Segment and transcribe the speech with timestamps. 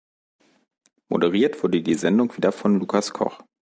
[1.09, 3.37] Moderiert wurde die Sendung wieder von Lukas Koch.